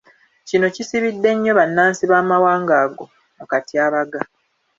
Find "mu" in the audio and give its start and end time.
3.37-3.45